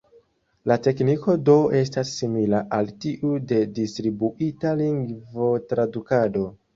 La 0.69 0.75
tekniko 0.85 1.33
do 1.49 1.53
estas 1.79 2.13
simila 2.21 2.61
al 2.77 2.89
tiu 3.03 3.33
de 3.51 3.59
Distribuita 3.81 4.73
Lingvo-Tradukado. 4.81 6.43